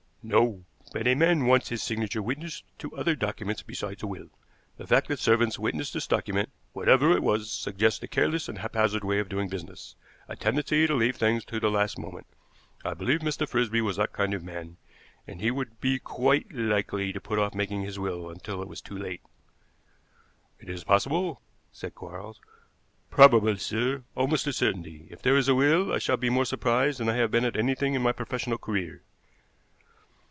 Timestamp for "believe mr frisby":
12.93-13.81